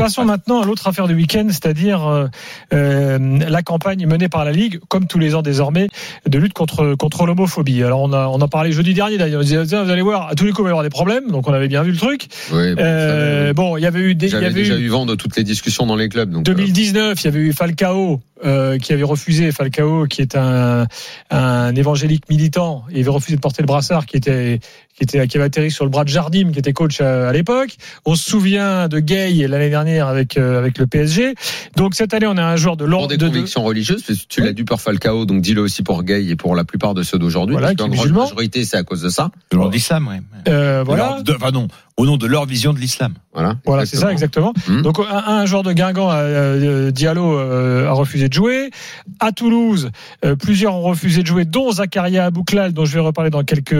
Passons 0.00 0.24
maintenant 0.24 0.62
à 0.62 0.64
l'autre 0.64 0.86
affaire 0.86 1.06
du 1.06 1.14
week-end, 1.14 1.46
c'est-à-dire 1.48 2.06
euh, 2.06 2.26
euh, 2.72 3.18
la 3.18 3.62
campagne 3.62 4.06
menée 4.06 4.28
par 4.28 4.44
la 4.44 4.52
Ligue, 4.52 4.80
comme 4.88 5.06
tous 5.06 5.18
les 5.18 5.34
ans 5.34 5.42
désormais, 5.42 5.88
de 6.26 6.38
lutte 6.38 6.54
contre 6.54 6.94
contre 6.94 7.26
l'homophobie. 7.26 7.82
Alors 7.82 8.00
on 8.00 8.12
a 8.12 8.26
on 8.28 8.40
en 8.40 8.48
parlait 8.48 8.72
jeudi 8.72 8.94
dernier 8.94 9.18
d'ailleurs. 9.18 9.40
On 9.40 9.44
disait 9.44 9.58
vous 9.62 9.74
allez 9.74 10.02
voir, 10.02 10.28
à 10.28 10.34
tous 10.34 10.44
les 10.44 10.52
coups 10.52 10.60
il 10.60 10.64
va 10.64 10.68
y 10.68 10.72
avoir 10.72 10.84
des 10.84 10.90
problèmes, 10.90 11.30
donc 11.30 11.48
on 11.48 11.52
avait 11.52 11.68
bien 11.68 11.82
vu 11.82 11.92
le 11.92 11.98
truc. 11.98 12.28
Oui, 12.52 12.74
bon, 12.74 12.82
Euh, 12.82 13.48
ça, 13.48 13.52
bon, 13.52 13.76
il 13.76 13.82
y 13.82 13.86
avait 13.86 14.00
eu 14.00 14.14
des, 14.14 14.28
il 14.28 14.32
y 14.32 14.36
avait 14.36 14.50
déjà 14.50 14.76
eu 14.76 14.80
eu 14.80 14.88
vent 14.88 15.06
de 15.06 15.14
toutes 15.14 15.36
les 15.36 15.44
discussions 15.44 15.86
dans 15.86 15.96
les 15.96 16.08
clubs. 16.08 16.30
Donc, 16.30 16.48
euh, 16.48 16.54
2019, 16.54 17.20
il 17.20 17.24
y 17.24 17.28
avait 17.28 17.40
eu 17.40 17.52
Falcao 17.52 18.20
euh, 18.44 18.78
qui 18.78 18.92
avait 18.92 19.02
refusé 19.02 19.52
Falcao, 19.52 20.06
qui 20.06 20.22
est 20.22 20.34
un, 20.34 20.86
un 21.30 21.74
évangélique 21.74 22.24
militant, 22.30 22.84
il 22.90 23.00
avait 23.00 23.10
refusé 23.10 23.36
de 23.36 23.40
porter 23.40 23.62
le 23.62 23.66
brassard, 23.66 24.06
qui 24.06 24.16
était 24.16 24.60
qui 25.00 25.04
était 25.04 25.26
qui 25.26 25.38
avait 25.38 25.46
atterri 25.46 25.70
sur 25.70 25.84
le 25.86 25.90
bras 25.90 26.04
de 26.04 26.10
Jardim, 26.10 26.52
qui 26.52 26.58
était 26.58 26.74
coach 26.74 27.00
à, 27.00 27.28
à 27.30 27.32
l'époque. 27.32 27.70
On 28.04 28.14
se 28.14 28.28
souvient 28.30 28.86
de 28.86 28.98
Gay 29.00 29.46
l'année 29.48 29.70
dernière 29.70 30.06
avec 30.08 30.36
euh, 30.36 30.58
avec 30.58 30.76
le 30.76 30.86
PSG. 30.86 31.34
Donc 31.76 31.94
cette 31.94 32.12
année, 32.12 32.26
on 32.26 32.36
a 32.36 32.44
un 32.44 32.56
joueur 32.56 32.76
de 32.76 32.84
pour 32.84 32.90
l'ordre 32.90 33.08
des 33.08 33.16
de, 33.16 33.24
de- 33.26 33.28
convictions 33.30 33.64
religieuses, 33.64 34.02
parce 34.02 34.18
que 34.20 34.24
tu 34.28 34.40
Oui. 34.42 34.46
l'as 34.46 34.52
dit 34.52 34.64
pour 34.64 34.80
Falcao, 34.80 35.24
donc 35.24 35.40
dis-le 35.40 35.62
aussi 35.62 35.82
pour 35.82 36.02
Gay 36.02 36.26
et 36.26 36.36
pour 36.36 36.54
la 36.54 36.64
plupart 36.64 36.92
de 36.92 37.02
ceux 37.02 37.18
d'aujourd'hui. 37.18 37.54
Voilà, 37.54 37.68
parce 37.68 37.76
qui 37.76 37.82
est 37.82 37.84
qu'en 37.86 37.88
grande 37.94 38.00
musulman. 38.06 38.24
majorité, 38.24 38.64
c'est 38.66 38.76
à 38.76 38.82
cause 38.82 39.00
de 39.00 39.08
ça. 39.08 39.30
De 39.50 39.56
leur 39.56 39.70
l'islam, 39.70 40.06
ouais. 40.08 40.20
euh, 40.48 40.82
voilà. 40.84 41.18
enfin 41.34 41.50
non, 41.50 41.68
au 42.00 42.06
nom 42.06 42.16
de 42.16 42.26
leur 42.26 42.46
vision 42.46 42.72
de 42.72 42.78
l'islam. 42.78 43.14
Voilà, 43.32 43.54
Voilà, 43.64 43.86
c'est 43.86 43.96
ça 43.96 44.10
exactement. 44.10 44.52
Hmm. 44.66 44.82
Donc 44.82 44.98
un, 44.98 45.04
un 45.16 45.46
joueur 45.46 45.62
de 45.62 45.72
Guingamp, 45.72 46.10
euh, 46.10 46.90
Diallo, 46.90 47.38
euh, 47.38 47.86
a 47.88 47.92
refusé 47.92 48.28
de 48.28 48.32
jouer. 48.32 48.70
À 49.20 49.30
Toulouse, 49.32 49.90
euh, 50.24 50.34
plusieurs 50.34 50.74
ont 50.74 50.82
refusé 50.82 51.22
de 51.22 51.26
jouer, 51.26 51.44
dont 51.44 51.70
Zakaria 51.70 52.24
Abouklal, 52.24 52.72
dont 52.72 52.84
je 52.84 52.94
vais 52.94 53.00
reparler 53.00 53.30
dans 53.30 53.44
quelques 53.44 53.72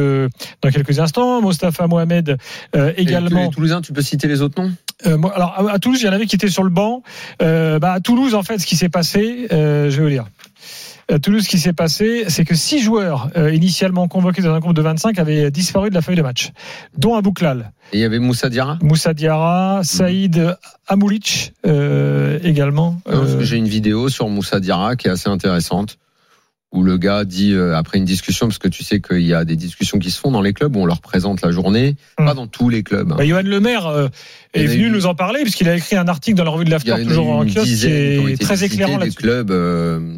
dans 0.62 0.70
quelques 0.70 1.00
instants. 1.00 1.40
Mostafa 1.42 1.86
Mohamed 1.86 2.36
euh, 2.76 2.92
Et 2.96 3.02
également. 3.02 3.44
les 3.44 3.50
Toulousains, 3.50 3.80
tu 3.80 3.92
peux 3.92 4.02
citer 4.02 4.28
les 4.28 4.40
autres 4.42 4.62
noms? 4.62 4.70
Euh, 5.06 5.16
moi, 5.16 5.32
alors 5.34 5.54
à, 5.56 5.72
à 5.72 5.78
Toulouse, 5.78 6.00
il 6.02 6.06
y 6.06 6.08
en 6.08 6.12
avait 6.12 6.26
qui 6.26 6.36
étaient 6.36 6.48
sur 6.48 6.62
le 6.62 6.70
banc. 6.70 7.02
Euh, 7.42 7.78
bah, 7.78 7.92
à 7.94 8.00
Toulouse, 8.00 8.34
en 8.34 8.42
fait, 8.42 8.58
ce 8.58 8.66
qui 8.66 8.76
s'est 8.76 8.88
passé, 8.90 9.48
euh, 9.52 9.90
je 9.90 9.96
vais 9.96 10.02
vous 10.02 10.08
lire. 10.08 10.26
À 11.10 11.18
Toulouse, 11.18 11.42
ce 11.44 11.48
qui 11.48 11.58
s'est 11.58 11.72
passé, 11.72 12.24
c'est 12.28 12.44
que 12.44 12.54
six 12.54 12.80
joueurs 12.80 13.30
euh, 13.36 13.52
initialement 13.52 14.06
convoqués 14.08 14.42
dans 14.42 14.54
un 14.54 14.60
groupe 14.60 14.74
de 14.76 14.82
25 14.82 15.18
avaient 15.18 15.50
disparu 15.50 15.90
de 15.90 15.94
la 15.94 16.02
feuille 16.02 16.16
de 16.16 16.22
match, 16.22 16.50
dont 16.96 17.16
Abouklal. 17.16 17.72
Et 17.92 17.98
il 17.98 18.00
y 18.00 18.04
avait 18.04 18.18
Moussa 18.20 18.48
Diarra 18.48 18.78
Moussa 18.82 19.12
Diarra, 19.14 19.80
Saïd 19.82 20.56
Amoulich 20.86 21.52
euh, 21.66 22.38
également. 22.44 23.00
Euh, 23.08 23.40
j'ai 23.42 23.56
une 23.56 23.68
vidéo 23.68 24.08
sur 24.08 24.28
Moussa 24.28 24.60
Diarra 24.60 24.96
qui 24.96 25.08
est 25.08 25.10
assez 25.10 25.28
intéressante 25.28 25.98
où 26.72 26.84
le 26.84 26.98
gars 26.98 27.24
dit 27.24 27.52
euh, 27.52 27.76
après 27.76 27.98
une 27.98 28.04
discussion 28.04 28.46
parce 28.46 28.58
que 28.58 28.68
tu 28.68 28.84
sais 28.84 29.00
qu'il 29.00 29.22
y 29.22 29.34
a 29.34 29.44
des 29.44 29.56
discussions 29.56 29.98
qui 29.98 30.12
se 30.12 30.20
font 30.20 30.30
dans 30.30 30.40
les 30.40 30.52
clubs 30.52 30.76
où 30.76 30.78
on 30.78 30.86
leur 30.86 31.00
présente 31.00 31.42
la 31.42 31.50
journée 31.50 31.96
Mm. 32.20 32.26
pas 32.26 32.34
dans 32.34 32.46
tous 32.46 32.68
les 32.68 32.84
clubs 32.84 33.10
hein. 33.10 33.16
bah, 33.18 33.26
Johan 33.26 33.42
Lemaire 33.42 33.86
euh, 33.88 34.06
Il 34.54 34.60
y 34.60 34.64
est 34.64 34.68
venu 34.68 34.86
eu- 34.86 34.90
nous 34.90 35.06
en 35.06 35.16
parler 35.16 35.42
puisqu'il 35.42 35.68
a 35.68 35.74
écrit 35.74 35.96
un 35.96 36.06
article 36.06 36.36
dans 36.36 36.44
la 36.44 36.50
revue 36.50 36.64
de 36.64 36.70
l'After, 36.70 36.94
toujours 37.04 37.30
en 37.30 37.44
kiosque, 37.44 37.64
qui 37.64 37.86
est 37.86 38.40
très 38.40 38.62
éclairant 38.62 38.92
des 38.98 39.06
là-dessus. 39.06 39.16
clubs 39.16 39.50
euh, 39.50 40.16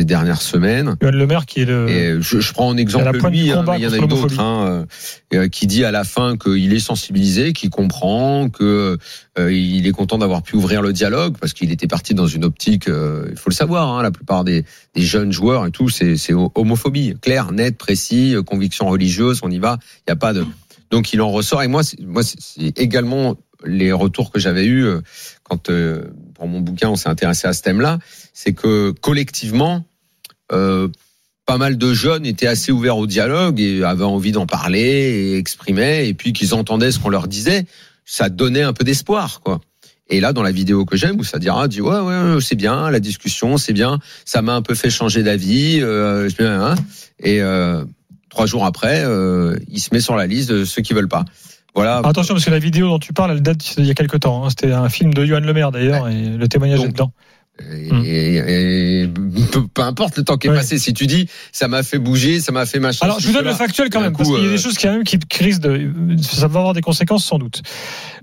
ces 0.00 0.04
dernières 0.06 0.40
semaines 0.40 0.96
Johan 1.02 1.12
Lemaire 1.12 1.44
qui 1.46 1.60
est 1.60 1.64
le... 1.66 1.88
Et 1.88 2.22
je, 2.22 2.40
je 2.40 2.52
prends 2.54 2.72
la 2.72 2.80
exemple 2.80 3.30
lui, 3.30 3.50
hein, 3.50 3.64
il 3.76 3.82
y 3.82 3.86
en 3.86 3.92
a 3.92 3.98
d'autres, 4.06 4.40
hein, 4.40 4.86
euh, 5.34 5.48
qui 5.48 5.66
dit 5.66 5.84
à 5.84 5.90
la 5.90 6.04
fin 6.04 6.36
qu'il 6.38 6.72
est 6.72 6.78
sensibilisé, 6.80 7.52
qu'il 7.52 7.68
comprend, 7.70 8.48
que 8.48 8.96
euh, 9.38 9.52
il 9.52 9.86
est 9.86 9.92
content 9.92 10.16
d'avoir 10.18 10.42
pu 10.42 10.56
ouvrir 10.56 10.80
le 10.80 10.92
dialogue 10.92 11.36
parce 11.38 11.52
qu'il 11.52 11.70
était 11.70 11.86
parti 11.86 12.14
dans 12.14 12.26
une 12.26 12.44
optique. 12.44 12.88
euh, 12.88 13.26
il 13.30 13.36
faut 13.36 13.50
le 13.50 13.54
savoir, 13.54 13.88
hein, 13.88 14.02
la 14.02 14.10
plupart 14.10 14.42
des, 14.44 14.64
des 14.94 15.02
jeunes 15.02 15.32
joueurs 15.32 15.66
et 15.66 15.70
tout, 15.70 15.88
c'est 15.90 16.16
homophobie, 16.54 17.14
clair, 17.20 17.52
net, 17.52 17.76
précis, 17.76 18.34
euh, 18.34 18.42
conviction 18.42 18.88
religieuse, 18.88 19.40
on 19.42 19.50
y 19.50 19.58
va. 19.58 19.78
Il 20.06 20.10
y 20.10 20.12
a 20.12 20.16
pas 20.16 20.32
de. 20.32 20.44
Donc 20.90 21.12
il 21.12 21.20
en 21.20 21.30
ressort. 21.30 21.62
Et 21.62 21.68
moi, 21.68 21.82
c'est- 21.82 22.00
moi, 22.00 22.22
c'est 22.24 22.78
également 22.78 23.36
les 23.66 23.92
retours 23.92 24.30
que 24.32 24.40
j'avais 24.40 24.64
eus 24.64 24.86
euh, 24.86 25.00
quand 25.44 25.68
euh, 25.68 26.04
pour 26.34 26.48
mon 26.48 26.60
bouquin 26.60 26.88
on 26.88 26.96
s'est 26.96 27.10
intéressé 27.10 27.46
à 27.46 27.52
ce 27.52 27.62
thème-là, 27.62 27.98
c'est 28.32 28.54
que 28.54 28.90
collectivement. 28.92 29.84
Euh, 30.52 30.88
pas 31.46 31.58
mal 31.58 31.78
de 31.78 31.92
jeunes 31.92 32.26
étaient 32.26 32.46
assez 32.46 32.70
ouverts 32.70 32.96
au 32.96 33.08
dialogue 33.08 33.60
et 33.60 33.82
avaient 33.82 34.04
envie 34.04 34.30
d'en 34.30 34.46
parler 34.46 34.80
et 34.80 35.36
exprimaient 35.36 36.08
et 36.08 36.14
puis 36.14 36.32
qu'ils 36.32 36.54
entendaient 36.54 36.92
ce 36.92 37.00
qu'on 37.00 37.08
leur 37.08 37.26
disait, 37.26 37.66
ça 38.04 38.28
donnait 38.28 38.62
un 38.62 38.72
peu 38.72 38.84
d'espoir 38.84 39.40
quoi. 39.40 39.60
Et 40.08 40.20
là 40.20 40.32
dans 40.32 40.44
la 40.44 40.52
vidéo 40.52 40.84
que 40.84 40.96
j'aime 40.96 41.18
où 41.18 41.24
ça 41.24 41.40
dira 41.40 41.66
dit 41.66 41.80
ouais 41.80 41.98
ouais 41.98 42.40
c'est 42.40 42.54
bien 42.54 42.88
la 42.90 43.00
discussion 43.00 43.56
c'est 43.56 43.72
bien 43.72 43.98
ça 44.24 44.42
m'a 44.42 44.54
un 44.54 44.62
peu 44.62 44.76
fait 44.76 44.90
changer 44.90 45.24
d'avis 45.24 45.80
euh, 45.80 46.28
hein. 46.38 46.76
et 47.18 47.40
euh, 47.40 47.84
trois 48.28 48.46
jours 48.46 48.64
après 48.64 49.02
euh, 49.04 49.56
il 49.68 49.80
se 49.80 49.88
met 49.92 50.00
sur 50.00 50.14
la 50.14 50.28
liste 50.28 50.50
de 50.52 50.64
ceux 50.64 50.82
qui 50.82 50.94
veulent 50.94 51.08
pas. 51.08 51.24
Voilà. 51.74 51.98
Attention 52.04 52.34
parce 52.34 52.44
que 52.44 52.50
la 52.50 52.58
vidéo 52.58 52.88
dont 52.88 52.98
tu 52.98 53.12
parles, 53.12 53.32
elle 53.32 53.42
date 53.42 53.76
d'il 53.76 53.86
y 53.86 53.90
a 53.90 53.94
quelques 53.94 54.20
temps. 54.20 54.44
hein. 54.44 54.50
C'était 54.50 54.72
un 54.72 54.88
film 54.88 55.14
de 55.14 55.24
Johan 55.24 55.40
Lemaire 55.40 55.70
d'ailleurs 55.70 56.08
et 56.08 56.36
le 56.36 56.48
témoignage 56.48 56.78
Donc, 56.78 56.88
est 56.88 56.92
dedans. 56.92 57.12
Et, 57.72 58.34
et- 58.36 59.02
et 59.02 59.08
peu, 59.52 59.66
peu 59.68 59.82
importe 59.82 60.16
le 60.16 60.24
temps 60.24 60.36
qui 60.36 60.46
est 60.46 60.50
Ouais. 60.50 60.56
passé, 60.56 60.78
si 60.78 60.92
tu 60.94 61.06
dis 61.06 61.28
ça 61.52 61.68
m'a 61.68 61.82
fait 61.82 61.98
bouger, 61.98 62.40
ça 62.40 62.52
m'a 62.52 62.66
fait 62.66 62.78
machin. 62.80 63.04
Alors, 63.06 63.20
je 63.20 63.26
vous 63.26 63.32
donne 63.32 63.44
le 63.44 63.54
factuel 63.54 63.88
quand 63.90 64.00
même, 64.00 64.12
coup, 64.12 64.18
parce 64.18 64.30
qu'il 64.30 64.38
y 64.44 64.46
a 64.46 64.48
euh, 64.48 64.52
des 64.52 64.58
choses 64.62 64.76
qui, 64.76 64.86
quand 64.86 64.92
même, 64.92 65.04
qui, 65.04 65.18
risquent 65.40 65.62
de. 65.62 65.90
Ça 66.22 66.48
va 66.48 66.60
avoir 66.60 66.72
des 66.74 66.80
conséquences 66.80 67.24
sans 67.24 67.38
doute. 67.38 67.62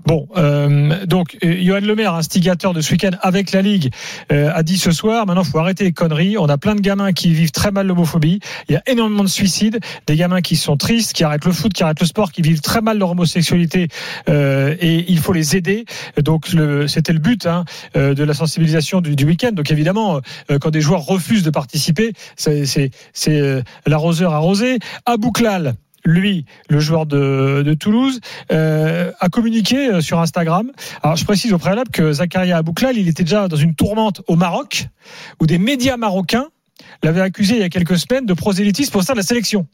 Bon, 0.06 0.28
euh, 0.36 1.04
donc, 1.06 1.36
euh, 1.44 1.56
Johan 1.62 1.80
Lemaire, 1.80 2.14
instigateur 2.14 2.72
de 2.72 2.80
ce 2.80 2.92
week-end 2.92 3.10
avec 3.20 3.52
la 3.52 3.62
Ligue, 3.62 3.90
euh, 4.32 4.50
a 4.54 4.62
dit 4.62 4.78
ce 4.78 4.90
soir 4.92 5.26
maintenant, 5.26 5.44
faut 5.44 5.58
arrêter 5.58 5.84
les 5.84 5.92
conneries. 5.92 6.36
On 6.38 6.46
a 6.46 6.56
plein 6.58 6.74
de 6.74 6.80
gamins 6.80 7.12
qui 7.12 7.32
vivent 7.32 7.50
très 7.50 7.70
mal 7.70 7.86
l'homophobie. 7.86 8.40
Il 8.68 8.72
y 8.72 8.76
a 8.76 8.82
énormément 8.86 9.24
de 9.24 9.28
suicides, 9.28 9.78
des 10.06 10.16
gamins 10.16 10.40
qui 10.40 10.56
sont 10.56 10.76
tristes, 10.76 11.12
qui 11.12 11.24
arrêtent 11.24 11.44
le 11.44 11.52
foot, 11.52 11.72
qui 11.72 11.82
arrêtent 11.82 12.00
le 12.00 12.06
sport, 12.06 12.32
qui 12.32 12.42
vivent 12.42 12.60
très 12.60 12.80
mal 12.80 12.98
leur 12.98 13.10
homosexualité, 13.10 13.88
euh, 14.28 14.74
et 14.80 15.04
il 15.08 15.18
faut 15.18 15.32
les 15.32 15.56
aider. 15.56 15.84
Donc, 16.22 16.52
le- 16.52 16.86
c'était 16.88 17.12
le 17.12 17.18
but 17.18 17.46
hein, 17.46 17.64
euh, 17.96 18.14
de 18.14 18.24
la 18.24 18.34
sensibilisation 18.34 19.00
du, 19.00 19.14
du 19.16 19.24
Donc, 19.36 19.70
évidemment, 19.70 20.20
euh, 20.50 20.58
quand 20.58 20.70
des 20.70 20.80
joueurs 20.80 21.02
refusent 21.02 21.42
de 21.42 21.50
participer, 21.50 22.12
c'est 22.36 22.90
euh, 23.28 23.62
l'arroseur 23.86 24.32
arrosé. 24.32 24.78
Abouklal, 25.06 25.74
lui, 26.04 26.46
le 26.68 26.80
joueur 26.80 27.06
de, 27.06 27.76
Toulouse, 27.78 28.20
euh, 28.52 29.12
a 29.20 29.28
communiqué 29.28 30.00
sur 30.00 30.18
Instagram. 30.20 30.72
Alors, 31.02 31.16
je 31.16 31.24
précise 31.24 31.52
au 31.52 31.58
préalable 31.58 31.90
que 31.90 32.12
Zakaria 32.12 32.56
Abouklal, 32.56 32.96
il 32.96 33.08
était 33.08 33.24
déjà 33.24 33.48
dans 33.48 33.56
une 33.56 33.74
tourmente 33.74 34.22
au 34.26 34.36
Maroc, 34.36 34.86
où 35.40 35.46
des 35.46 35.58
médias 35.58 35.96
marocains 35.96 36.48
l'avaient 37.02 37.20
accusé 37.20 37.56
il 37.56 37.60
y 37.60 37.64
a 37.64 37.68
quelques 37.68 37.98
semaines 37.98 38.26
de 38.26 38.34
prosélytisme 38.34 38.96
au 38.96 39.02
sein 39.02 39.12
de 39.12 39.18
la 39.18 39.24
sélection. 39.24 39.66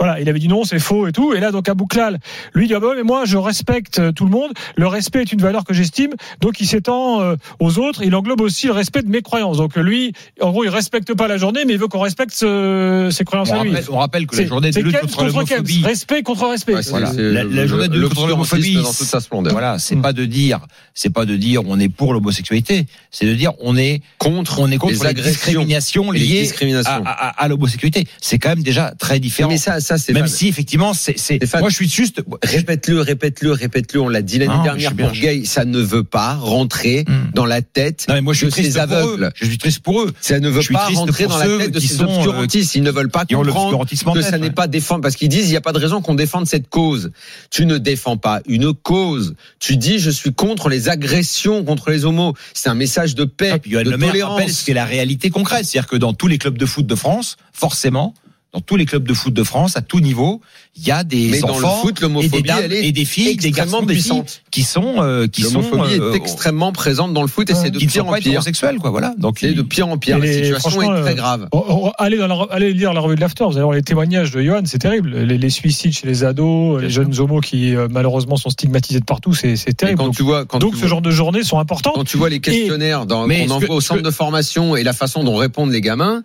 Voilà, 0.00 0.20
il 0.20 0.28
avait 0.28 0.40
dit 0.40 0.48
non, 0.48 0.64
c'est 0.64 0.80
faux 0.80 1.06
et 1.06 1.12
tout. 1.12 1.34
Et 1.34 1.40
là, 1.40 1.52
donc, 1.52 1.68
Abouklal, 1.68 2.18
lui, 2.52 2.64
il 2.64 2.68
dit, 2.68 2.74
ah 2.74 2.80
bah 2.80 2.88
ouais, 2.88 2.96
mais 2.96 3.04
moi, 3.04 3.24
je 3.26 3.36
respecte 3.36 4.00
euh, 4.00 4.10
tout 4.12 4.24
le 4.24 4.30
monde. 4.32 4.50
Le 4.76 4.86
respect 4.88 5.20
est 5.22 5.32
une 5.32 5.40
valeur 5.40 5.64
que 5.64 5.72
j'estime. 5.72 6.10
Donc, 6.40 6.60
il 6.60 6.66
s'étend 6.66 7.20
euh, 7.22 7.36
aux 7.60 7.78
autres. 7.78 8.02
Il 8.02 8.14
englobe 8.16 8.40
aussi 8.40 8.66
le 8.66 8.72
respect 8.72 9.02
de 9.02 9.08
mes 9.08 9.22
croyances. 9.22 9.56
Donc, 9.58 9.76
lui, 9.76 10.12
en 10.40 10.50
gros, 10.50 10.64
il 10.64 10.68
respecte 10.68 11.14
pas 11.14 11.28
la 11.28 11.36
journée, 11.38 11.64
mais 11.64 11.74
il 11.74 11.78
veut 11.78 11.86
qu'on 11.86 12.00
respecte 12.00 12.32
ce- 12.34 13.08
ses 13.12 13.24
croyances 13.24 13.50
On 13.50 13.60
à 13.60 13.62
lui. 13.64 13.70
rappelle, 13.70 13.84
on 13.90 13.98
rappelle 13.98 14.26
que 14.26 14.36
la 14.36 14.46
journée 14.46 14.68
de 14.70 14.74
c'est 14.74 14.82
lutte 14.82 14.98
contre 15.00 15.24
l'homophobie. 15.24 15.82
Respect 15.84 16.22
contre 16.22 16.48
respect. 16.48 16.74
Ouais, 16.74 16.82
c'est- 16.82 16.90
Voilà. 16.90 17.12
La- 17.12 17.44
la 17.44 17.66
journée 17.66 17.88
de 17.88 17.94
le- 17.94 18.00
lutte 18.02 18.14
contre 18.14 18.26
l'homophobie, 18.26 18.74
dans 18.74 18.82
toute 18.82 19.06
sa 19.06 19.20
splendeur. 19.20 19.52
Voilà, 19.52 19.78
c'est 19.78 19.96
pas 19.96 20.12
de 20.12 20.24
dire, 20.24 20.58
c'est 20.92 21.10
pas 21.12 21.24
de 21.24 21.36
dire 21.36 21.62
on 21.66 21.78
est 21.78 21.88
pour 21.88 22.12
l'homosexualité, 22.12 22.86
c'est 23.12 23.26
de 23.26 23.34
dire 23.34 23.52
on 23.60 23.76
est 23.76 24.02
Contre, 24.18 24.58
on 24.58 24.70
est 24.70 24.76
contre 24.76 24.92
les 24.94 24.98
les, 24.98 25.06
agressions 25.06 25.30
discriminations 25.32 26.10
les 26.10 26.18
liées 26.20 26.38
à, 26.38 26.42
discriminations. 26.42 27.02
à- 27.06 27.10
à- 27.28 27.42
à 27.44 27.48
l'homosexualité. 27.48 28.06
C'est 28.20 28.38
quand 28.38 28.48
même 28.50 28.62
déjà 28.62 28.92
très 28.98 29.20
différent. 29.20 29.50
Mais 29.50 29.56
ça, 29.58 29.80
ça 29.84 29.98
c'est 29.98 30.12
Même 30.12 30.26
si 30.26 30.48
effectivement, 30.48 30.94
c'est, 30.94 31.18
c'est- 31.18 31.38
moi 31.60 31.68
je 31.68 31.74
suis 31.74 31.88
juste. 31.88 32.22
Répète-le, 32.42 33.00
répète-le, 33.00 33.52
répète-le. 33.52 34.00
On 34.00 34.08
l'a 34.08 34.22
dit 34.22 34.38
l'année 34.38 34.62
dernière 34.64 34.94
pour 34.96 35.12
Gay. 35.12 35.42
Ça 35.44 35.64
ne 35.64 35.78
veut 35.78 36.04
pas 36.04 36.34
rentrer 36.34 37.04
Hmm. 37.06 37.30
dans 37.34 37.44
la 37.46 37.60
tête 37.62 38.06
Non 38.08 38.14
mais 38.14 38.20
moi 38.22 38.32
je 38.32 38.38
suis 38.38 38.46
de 38.46 38.52
ces 38.68 38.78
aveugles. 38.78 39.24
eux. 39.24 39.30
Je 39.34 39.46
suis 39.46 39.58
triste 39.58 39.80
pour 39.80 40.00
eux. 40.02 40.12
Ça 40.20 40.40
ne 40.40 40.48
veut 40.48 40.62
pas 40.72 40.88
rentrer 40.88 41.26
dans 41.26 41.38
la 41.38 41.46
tête 41.58 41.70
de 41.72 41.80
ces 41.80 42.00
euh, 42.00 42.04
obscurantistes. 42.04 42.74
Ils 42.74 42.82
ne 42.82 42.90
veulent 42.90 43.10
pas 43.10 43.24
comprendre 43.26 43.86
que 44.14 44.22
ça 44.22 44.38
n'est 44.38 44.50
pas 44.50 44.66
défendre 44.66 45.02
parce 45.02 45.16
qu'ils 45.16 45.28
disent 45.28 45.46
il 45.46 45.50
n'y 45.50 45.56
a 45.56 45.60
pas 45.60 45.72
de 45.72 45.78
raison 45.78 46.00
qu'on 46.00 46.14
défende 46.14 46.46
cette 46.46 46.68
cause. 46.68 47.10
Tu 47.50 47.66
ne 47.66 47.78
défends 47.78 48.16
pas 48.16 48.40
une 48.46 48.72
cause. 48.72 49.34
Tu 49.60 49.76
dis 49.76 49.98
je 49.98 50.10
suis 50.10 50.32
contre 50.32 50.68
les 50.68 50.88
agressions 50.88 51.64
contre 51.64 51.90
les 51.90 52.04
homos. 52.04 52.34
C'est 52.54 52.68
un 52.68 52.74
message 52.74 53.14
de 53.14 53.24
paix, 53.24 53.58
puis 53.60 53.72
Johan 53.72 53.82
de 53.84 53.90
Le 53.90 53.98
tolérance. 53.98 54.32
rappelle 54.38 54.52
ce 54.52 54.64
qu'est 54.64 54.74
la 54.74 54.84
réalité 54.84 55.30
concrète, 55.30 55.64
c'est-à-dire 55.66 55.88
que 55.88 55.96
dans 55.96 56.12
tous 56.14 56.26
les 56.28 56.38
clubs 56.38 56.56
de 56.58 56.66
foot 56.66 56.86
de 56.86 56.94
France, 56.94 57.36
forcément, 57.52 58.14
dans 58.54 58.60
tous 58.60 58.76
les 58.76 58.86
clubs 58.86 59.06
de 59.06 59.12
foot 59.14 59.34
de 59.34 59.42
France, 59.42 59.76
à 59.76 59.82
tout 59.82 59.98
niveau, 59.98 60.40
il 60.76 60.86
y 60.86 60.92
a 60.92 61.02
des 61.02 61.28
Mais 61.30 61.40
dans 61.40 61.48
le 61.58 61.64
enfants 61.64 61.82
foot, 61.82 62.00
et 62.22 62.28
des 62.28 62.42
dames 62.42 62.70
et 62.70 62.92
des 62.92 63.04
filles, 63.04 63.36
des 63.36 63.50
garçons, 63.50 63.82
des 63.82 63.94
filles 63.94 64.02
puissante. 64.02 64.42
qui 64.52 64.62
sont 64.62 64.94
euh, 64.98 65.26
qui 65.26 65.42
sont 65.42 65.60
L'homophobie 65.60 65.98
euh, 66.00 66.12
est 66.12 66.16
extrêmement 66.16 66.70
présente 66.70 67.12
dans 67.12 67.22
le 67.22 67.26
foot 67.28 67.50
et 67.50 67.54
c'est 67.54 67.70
de 67.70 67.78
pire 67.80 68.06
en 68.06 68.12
pire. 68.14 68.42
quoi. 68.80 68.90
Voilà. 68.90 69.12
Donc 69.18 69.38
C'est 69.40 69.52
de 69.54 69.62
pire 69.62 69.88
en 69.88 69.98
pire. 69.98 70.18
La 70.20 70.32
situation 70.32 70.82
est 70.82 71.02
très 71.02 71.10
euh, 71.12 71.14
grave. 71.14 71.48
Oh, 71.50 71.64
oh, 71.68 71.90
Allez, 71.98 72.16
dans 72.16 72.28
la, 72.28 72.46
allez 72.50 72.72
lire 72.72 72.92
la 72.92 73.00
revue 73.00 73.16
de 73.16 73.20
l'After, 73.20 73.44
vous 73.44 73.52
allez 73.54 73.62
voir 73.64 73.74
les 73.74 73.82
témoignages 73.82 74.30
de 74.30 74.40
Johan, 74.40 74.62
c'est 74.66 74.78
terrible. 74.78 75.10
Les, 75.18 75.36
les 75.36 75.50
suicides 75.50 75.92
chez 75.92 76.06
les 76.06 76.22
ados, 76.22 76.80
les 76.80 76.90
jeunes 76.90 77.18
homos 77.18 77.40
qui 77.40 77.74
euh, 77.74 77.88
malheureusement 77.90 78.36
sont 78.36 78.50
stigmatisés 78.50 79.00
de 79.00 79.04
partout, 79.04 79.34
c'est 79.34 79.56
terrible. 79.76 79.98
quand 79.98 80.06
Donc, 80.06 80.16
tu 80.16 80.22
vois, 80.22 80.44
quand 80.44 80.60
donc 80.60 80.70
tu 80.72 80.76
ce 80.76 80.80
vois- 80.82 80.90
genre 80.90 81.02
de 81.02 81.10
journées 81.10 81.42
sont 81.42 81.58
importantes. 81.58 81.94
quand 81.96 82.04
tu 82.04 82.16
vois 82.16 82.28
les 82.28 82.38
questionnaires 82.40 83.04
qu'on 83.08 83.50
envoie 83.50 83.74
au 83.74 83.80
ce 83.80 83.88
centre 83.88 84.02
de 84.02 84.10
formation 84.12 84.76
et 84.76 84.84
la 84.84 84.92
façon 84.92 85.24
dont 85.24 85.34
répondent 85.36 85.72
les 85.72 85.80
gamins, 85.80 86.22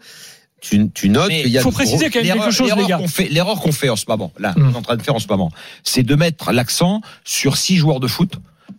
tu, 0.61 0.89
tu 0.91 1.09
notes 1.09 1.29
qu'il 1.29 1.47
y 1.49 1.57
a 1.57 1.61
faut 1.61 1.69
de 1.69 1.75
préciser 1.75 2.09
qu'il 2.09 2.25
y 2.25 2.31
a 2.31 2.35
quelque 2.35 2.51
chose, 2.51 2.69
les 2.69 2.75
l'erreur 2.75 2.87
gars. 2.89 2.97
qu'on 2.97 3.07
fait- 3.07 3.29
L'erreur 3.29 3.59
qu'on 3.59 3.71
fait 3.71 3.89
en 3.89 3.95
ce 3.95 4.05
moment, 4.07 4.31
là, 4.39 4.53
Mm. 4.55 4.67
on 4.69 4.73
est 4.73 4.75
en 4.77 4.81
train 4.81 4.97
de 4.97 5.01
faire 5.01 5.15
en 5.15 5.19
ce 5.19 5.27
moment, 5.27 5.51
c'est 5.83 6.03
de 6.03 6.15
mettre 6.15 6.51
l'accent 6.51 7.01
sur 7.23 7.57
six 7.57 7.77
joueurs 7.77 7.99
de 7.99 8.07
foot 8.07 8.33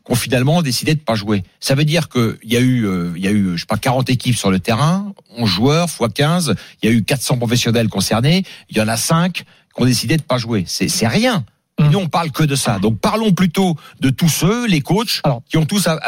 qui 0.06 0.12
ont 0.12 0.14
finalement 0.14 0.62
décidé 0.62 0.94
de 0.94 1.00
pas 1.00 1.14
jouer. 1.14 1.42
Ça 1.58 1.74
veut 1.74 1.84
dire 1.84 2.08
qu'il 2.08 2.36
y 2.44 2.56
a 2.56 2.60
eu, 2.60 2.86
euh, 2.86 3.12
il 3.16 3.24
y 3.24 3.26
a 3.28 3.32
eu, 3.32 3.52
je 3.56 3.60
sais 3.60 3.66
pas, 3.66 3.76
40 3.76 4.08
équipes 4.10 4.36
sur 4.36 4.50
le 4.50 4.58
terrain, 4.60 5.12
11 5.36 5.48
joueurs 5.48 5.90
fois 5.90 6.08
15, 6.08 6.54
il 6.82 6.88
y 6.88 6.92
a 6.92 6.94
eu 6.94 7.02
400 7.02 7.36
professionnels 7.38 7.88
concernés, 7.88 8.44
il 8.68 8.76
y 8.76 8.80
en 8.80 8.88
a 8.88 8.96
5 8.96 9.32
qui 9.74 9.82
ont 9.82 9.84
décidé 9.84 10.16
de 10.16 10.22
pas 10.22 10.38
jouer. 10.38 10.64
C'est, 10.66 10.88
c'est 10.88 11.08
rien. 11.08 11.44
Et 11.80 11.84
Mm. 11.84 11.90
nous, 11.92 11.98
on 11.98 12.08
parle 12.08 12.30
que 12.30 12.42
de 12.44 12.54
ça. 12.54 12.78
Donc, 12.78 12.98
parlons 13.00 13.32
plutôt 13.32 13.74
de 14.00 14.10
tous 14.10 14.28
ceux, 14.28 14.66
les 14.66 14.80
coachs, 14.82 15.20
Alors. 15.24 15.42
qui 15.48 15.56
ont 15.56 15.64
tous, 15.66 15.86
à, 15.86 15.98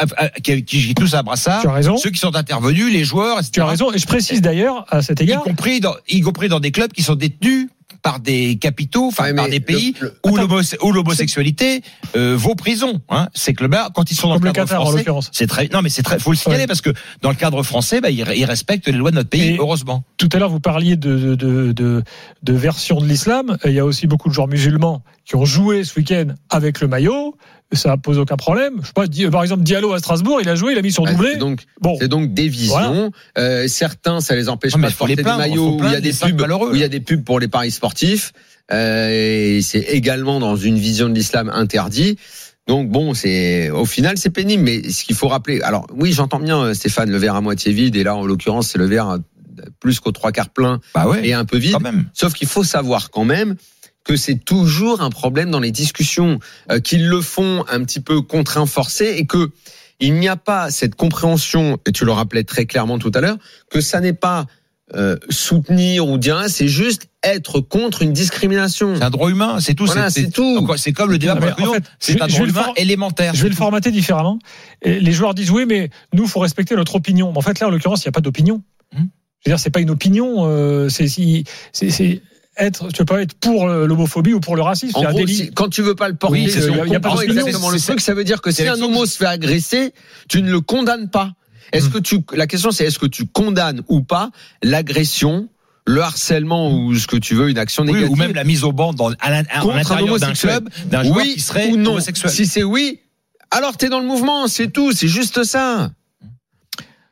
qui, 0.41 0.63
qui, 0.63 0.87
qui 0.87 0.93
tous 0.95 1.13
à 1.15 1.23
brassard, 1.23 1.61
Tu 1.61 1.67
as 1.67 1.71
raison. 1.73 1.97
ceux 1.97 2.09
qui 2.11 2.19
sont 2.19 2.35
intervenus, 2.35 2.91
les 2.93 3.03
joueurs, 3.03 3.37
etc. 3.39 3.51
Tu 3.53 3.61
as 3.61 3.65
raison. 3.65 3.91
Et 3.91 3.97
je 3.97 4.05
précise 4.07 4.41
d'ailleurs 4.41 4.85
à 4.89 5.01
cet 5.01 5.19
Y 5.19 5.23
égard. 5.23 5.43
compris 5.43 5.79
dans, 5.79 5.95
y 6.07 6.21
compris 6.21 6.47
dans 6.49 6.59
des 6.59 6.71
clubs 6.71 6.91
qui 6.91 7.01
sont 7.03 7.15
détenus 7.15 7.69
par 8.03 8.19
des 8.19 8.57
capitaux, 8.57 9.07
enfin 9.07 9.23
Ouais, 9.23 9.33
par 9.33 9.47
des 9.49 9.59
pays 9.61 9.95
le- 9.99 10.09
le- 10.09 10.83
où 10.83 10.91
l'homosexualité 10.91 11.81
euh, 12.15 12.35
vaut 12.37 12.53
prison. 12.53 13.01
Hein. 13.09 13.29
Ces 13.33 13.53
clubs-là, 13.53 13.89
quand 13.95 14.11
ils 14.11 14.15
sont 14.15 14.27
dans 14.27 14.35
Comme 14.35 14.43
le 14.43 14.49
le 14.49 14.53
cadre 14.53 14.67
Qatar, 14.69 14.81
en 14.81 14.85
français, 14.85 14.97
l'occurrence. 14.99 15.29
c'est 15.31 15.47
très 15.47 15.67
non 15.69 15.81
mais 15.81 15.89
c'est 15.89 16.03
très 16.03 16.19
faut 16.19 16.31
le 16.31 16.37
signaler 16.37 16.61
Ouais. 16.63 16.67
parce 16.67 16.81
que 16.81 16.91
dans 17.21 17.29
le 17.29 17.35
cadre 17.35 17.63
français, 17.63 18.01
bah, 18.01 18.09
ils, 18.11 18.23
ils 18.35 18.45
respectent 18.45 18.87
les 18.87 18.93
lois 18.93 19.09
de 19.11 19.15
notre 19.15 19.29
pays, 19.29 19.53
Et- 19.53 19.57
heureusement. 19.57 20.03
Tout 20.17 20.29
à 20.33 20.37
l'heure, 20.39 20.49
vous 20.49 20.59
parliez 20.59 20.95
de, 20.97 21.35
de, 21.35 21.71
de, 21.71 22.03
de 22.43 22.53
version 22.53 22.99
de 23.01 23.05
l'islam. 23.07 23.57
Il 23.65 23.71
y 23.71 23.79
a 23.79 23.85
aussi 23.85 24.05
beaucoup 24.07 24.29
de 24.29 24.33
joueurs 24.33 24.47
musulmans 24.47 25.03
qui 25.25 25.35
ont 25.35 25.45
joué 25.45 25.83
ce 25.85 25.97
week-end 25.99 26.27
avec 26.49 26.81
le 26.81 26.87
maillot. 26.87 27.37
Ça 27.73 27.97
pose 27.97 28.17
aucun 28.19 28.35
problème. 28.37 28.79
Je 28.81 28.87
sais 28.87 28.93
pas, 29.25 29.31
par 29.31 29.43
exemple, 29.43 29.63
Diallo 29.63 29.93
à 29.93 29.99
Strasbourg, 29.99 30.39
il 30.41 30.49
a 30.49 30.55
joué, 30.55 30.73
il 30.73 30.77
a 30.77 30.81
mis 30.81 30.91
son 30.91 31.03
Ouais, 31.03 31.11
doublé. 31.13 31.29
c'est 31.33 31.37
donc, 31.37 31.61
Bon, 31.81 31.95
c'est 31.99 32.07
donc 32.07 32.33
des 32.33 32.47
visions. 32.47 33.11
Euh, 33.37 33.67
certains, 33.67 34.21
ça 34.21 34.35
les 34.35 34.49
empêche 34.49 34.73
pas 34.73 34.89
de 34.89 34.93
porter 34.95 35.15
des 35.15 35.23
maillots 35.23 35.79
il 35.83 35.91
y 35.91 35.95
a 35.95 36.01
des 36.01 36.13
pubs, 36.13 36.39
malheureux. 36.39 36.71
où 36.71 36.75
il 36.75 36.81
y 36.81 36.83
a 36.83 36.89
des 36.89 36.99
pubs 36.99 37.23
pour 37.23 37.39
les 37.39 37.47
paris 37.47 37.71
sportifs. 37.71 38.31
Euh, 38.71 39.57
et 39.57 39.61
c'est 39.61 39.79
également 39.81 40.39
dans 40.39 40.55
une 40.55 40.77
vision 40.77 41.09
de 41.09 41.13
l'islam 41.13 41.49
interdit. 41.53 42.17
Donc 42.67 42.89
bon, 42.89 43.13
c'est 43.13 43.69
au 43.71 43.85
final 43.85 44.17
c'est 44.17 44.29
pénible, 44.29 44.63
mais 44.63 44.89
ce 44.89 45.03
qu'il 45.03 45.15
faut 45.17 45.27
rappeler. 45.27 45.61
Alors 45.61 45.85
oui, 45.93 46.13
j'entends 46.13 46.39
bien 46.39 46.61
euh, 46.63 46.73
Stéphane, 46.73 47.09
le 47.11 47.17
verre 47.17 47.35
à 47.35 47.41
moitié 47.41 47.73
vide, 47.73 47.95
et 47.97 48.03
là 48.03 48.15
en 48.15 48.25
l'occurrence 48.25 48.69
c'est 48.69 48.77
le 48.77 48.85
verre 48.85 49.17
plus 49.81 49.99
qu'aux 49.99 50.13
trois 50.13 50.31
quarts 50.31 50.49
plein 50.49 50.79
Bah 50.95 51.07
ouais, 51.07 51.27
et 51.27 51.33
un 51.33 51.43
peu 51.43 51.57
vide. 51.57 51.73
quand 51.73 51.81
même. 51.81 52.05
Sauf 52.13 52.33
qu'il 52.33 52.47
faut 52.47 52.63
savoir 52.63 53.09
quand 53.11 53.25
même 53.25 53.55
que 54.03 54.15
c'est 54.15 54.35
toujours 54.35 55.01
un 55.01 55.09
problème 55.09 55.51
dans 55.51 55.59
les 55.59 55.71
discussions, 55.71 56.39
euh, 56.71 56.79
qu'ils 56.79 57.07
le 57.07 57.21
font 57.21 57.65
un 57.69 57.83
petit 57.83 57.99
peu 57.99 58.21
contraint 58.21 58.65
forcé 58.65 59.15
et 59.17 59.25
que 59.25 59.51
il 59.99 60.15
n'y 60.15 60.27
a 60.27 60.35
pas 60.35 60.69
cette 60.71 60.95
compréhension, 60.95 61.77
et 61.87 61.91
tu 61.91 62.03
le 62.03 62.11
rappelais 62.11 62.43
très 62.43 62.65
clairement 62.65 62.99
tout 62.99 63.11
à 63.13 63.21
l'heure, 63.21 63.37
que 63.69 63.79
ça 63.79 64.01
n'est 64.01 64.13
pas 64.13 64.47
euh, 64.95 65.15
soutenir 65.29 66.07
ou 66.07 66.17
dire, 66.17 66.43
c'est 66.49 66.67
juste 66.67 67.07
être 67.23 67.61
contre 67.61 68.01
une 68.01 68.11
discrimination. 68.11 68.95
C'est 68.95 69.03
un 69.03 69.09
droit 69.09 69.29
humain, 69.29 69.59
c'est 69.59 69.75
tout. 69.75 69.85
Voilà, 69.85 70.09
c'est 70.09 70.29
tout. 70.29 70.67
C'est 70.75 70.91
comme 70.91 71.09
le 71.09 71.17
débat 71.17 71.35
en 71.35 71.73
fait, 71.73 71.83
c'est 71.99 72.21
un 72.21 72.27
je 72.27 72.43
droit 72.43 72.47
humain 72.47 72.73
élémentaire. 72.75 73.33
je 73.33 73.43
vais 73.43 73.49
le 73.49 73.55
formater 73.55 73.91
différemment. 73.91 74.39
Et 74.81 74.99
les 74.99 75.11
joueurs 75.13 75.33
disent 75.33 75.51
oui, 75.51 75.65
mais 75.65 75.89
nous, 76.13 76.27
faut 76.27 76.41
respecter 76.41 76.75
notre 76.75 76.95
opinion. 76.95 77.31
Mais 77.31 77.37
en 77.37 77.41
fait, 77.41 77.59
là, 77.59 77.67
en 77.67 77.69
l'occurrence, 77.69 78.03
il 78.03 78.07
n'y 78.07 78.11
a 78.11 78.11
pas 78.11 78.21
d'opinion. 78.21 78.61
Hmm. 78.93 79.05
Je 79.39 79.49
veux 79.49 79.55
dire, 79.55 79.59
c'est 79.59 79.69
pas 79.69 79.79
une 79.79 79.89
opinion. 79.89 80.45
euh, 80.47 80.89
c'est 80.89 81.07
si, 81.07 81.45
c'est, 81.71 81.89
c'est 81.89 82.21
être. 82.57 82.87
Tu 82.89 82.97
peux 82.97 83.05
pas 83.05 83.21
être 83.21 83.33
pour 83.35 83.67
l'homophobie 83.67 84.33
ou 84.33 84.39
pour 84.39 84.55
le 84.55 84.61
racisme. 84.61 84.95
En 84.97 85.01
C'est 85.01 85.07
un 85.07 85.09
gros, 85.11 85.19
délit. 85.19 85.35
si- 85.35 85.51
quand 85.51 85.69
tu 85.69 85.81
veux 85.81 85.95
pas 85.95 86.07
le 86.09 86.15
porter, 86.15 86.43
Oui, 86.45 86.51
c'est 86.51 86.59
Il 86.59 86.91
y 86.91 86.95
a 86.95 86.99
pas 86.99 87.09
d'opinion. 87.11 87.33
exactement 87.45 87.69
le 87.69 87.79
truc, 87.79 87.99
ça 88.01 88.13
veut 88.13 88.23
dire 88.23 88.41
que 88.41 88.51
si 88.51 88.67
un 88.67 88.79
homo 88.81 89.05
se 89.05 89.17
fait 89.17 89.25
agresser, 89.25 89.93
tu 90.29 90.41
ne 90.41 90.51
le 90.51 90.61
condamnes 90.61 91.09
pas. 91.09 91.33
Est-ce 91.71 91.87
Mm. 91.87 91.91
que 91.91 91.97
tu, 91.99 92.19
la 92.33 92.45
question 92.47 92.71
c'est 92.71 92.85
est-ce 92.85 92.99
que 92.99 93.07
tu 93.07 93.25
condamnes 93.25 93.81
ou 93.87 94.01
pas 94.01 94.29
l'agression, 94.61 95.49
le 95.87 96.01
harcèlement 96.01 96.71
ou 96.71 96.95
ce 96.95 97.07
que 97.07 97.17
tu 97.17 97.35
veux, 97.35 97.49
une 97.49 97.57
action 97.57 97.83
Oui, 97.83 97.93
négative 97.93 98.11
ou 98.11 98.15
même 98.15 98.33
la 98.33 98.43
mise 98.43 98.63
au 98.63 98.71
banc 98.71 98.93
dans, 98.93 99.11
à 99.19 99.31
l'intérieur 99.31 99.83
d'un 99.83 99.99
homosexuel. 100.01 100.51
club 100.59 100.69
d'un 100.85 101.03
joueur 101.03 101.17
oui 101.17 101.33
qui 101.35 101.39
serait 101.41 101.69
ou 101.71 101.77
non. 101.77 101.91
homosexuel. 101.91 102.31
Si 102.31 102.45
c'est 102.45 102.63
oui, 102.63 102.99
alors 103.51 103.75
t'es 103.77 103.89
dans 103.89 103.99
le 103.99 104.05
mouvement, 104.07 104.47
c'est 104.47 104.67
tout, 104.71 104.91
c'est 104.93 105.07
juste 105.07 105.43
ça. 105.43 105.91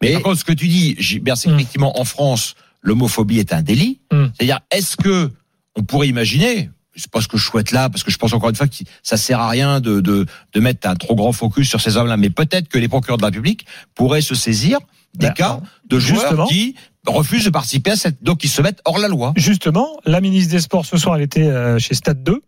Mais 0.01 0.09
Et- 0.11 0.13
par 0.13 0.23
contre, 0.23 0.39
ce 0.39 0.45
que 0.45 0.53
tu 0.53 0.67
dis, 0.67 0.95
Gilbert, 0.99 1.37
c'est 1.37 1.49
Mm. 1.49 1.53
qu'effectivement, 1.57 1.99
en 1.99 2.05
France, 2.05 2.55
l'homophobie 2.81 3.39
est 3.39 3.53
un 3.53 3.61
délit. 3.61 3.99
Mm. 4.11 4.25
C'est-à-dire, 4.33 4.59
est-ce 4.71 4.97
que 4.97 5.31
on 5.75 5.83
pourrait 5.83 6.09
imaginer, 6.09 6.69
c'est 6.95 7.09
pas 7.09 7.21
ce 7.21 7.27
que 7.27 7.37
je 7.37 7.45
souhaite 7.45 7.71
là, 7.71 7.89
parce 7.89 8.03
que 8.03 8.11
je 8.11 8.17
pense 8.17 8.33
encore 8.33 8.49
une 8.49 8.55
fois 8.55 8.67
que 8.67 8.75
ça 9.03 9.17
sert 9.17 9.39
à 9.39 9.49
rien 9.49 9.79
de, 9.79 10.01
de, 10.01 10.25
de 10.53 10.59
mettre 10.59 10.87
un 10.87 10.95
trop 10.95 11.15
grand 11.15 11.31
focus 11.31 11.69
sur 11.69 11.79
ces 11.79 11.95
hommes-là, 11.97 12.17
mais 12.17 12.29
peut-être 12.29 12.67
que 12.67 12.77
les 12.77 12.87
procureurs 12.87 13.17
de 13.17 13.21
la 13.21 13.27
République 13.27 13.65
pourraient 13.95 14.21
se 14.21 14.35
saisir 14.35 14.79
des 15.15 15.27
Ben, 15.27 15.33
cas 15.33 15.61
de 15.89 15.99
joueurs 15.99 16.47
qui 16.47 16.75
refusent 17.05 17.45
de 17.45 17.49
participer 17.49 17.91
à 17.91 17.95
cette, 17.95 18.21
donc 18.23 18.43
ils 18.43 18.49
se 18.49 18.61
mettent 18.61 18.81
hors 18.85 18.99
la 18.99 19.07
loi. 19.07 19.33
Justement, 19.35 19.99
la 20.05 20.21
ministre 20.21 20.51
des 20.51 20.59
Sports 20.59 20.85
ce 20.85 20.97
soir, 20.97 21.15
elle 21.15 21.23
était 21.23 21.47
euh, 21.47 21.79
chez 21.79 21.95
Stade 21.95 22.23
2 22.23 22.41